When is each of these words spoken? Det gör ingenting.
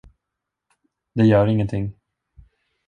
Det 1.15 1.23
gör 1.25 1.47
ingenting. 1.47 1.95